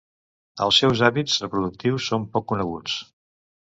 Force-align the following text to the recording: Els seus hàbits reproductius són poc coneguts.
Els 0.65 0.79
seus 0.83 1.03
hàbits 1.09 1.35
reproductius 1.45 2.09
són 2.13 2.27
poc 2.37 2.49
coneguts. 2.53 2.97